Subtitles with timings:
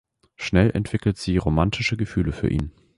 [0.35, 2.71] Schnell entwickelt sie romantische Gefühle für ihn.